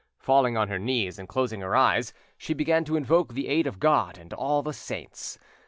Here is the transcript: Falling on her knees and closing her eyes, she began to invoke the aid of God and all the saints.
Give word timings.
Falling 0.17 0.57
on 0.57 0.67
her 0.67 0.79
knees 0.79 1.19
and 1.19 1.29
closing 1.29 1.61
her 1.61 1.75
eyes, 1.75 2.11
she 2.35 2.55
began 2.55 2.83
to 2.85 2.95
invoke 2.95 3.35
the 3.35 3.47
aid 3.47 3.67
of 3.67 3.79
God 3.79 4.17
and 4.17 4.33
all 4.33 4.63
the 4.63 4.73
saints. 4.73 5.37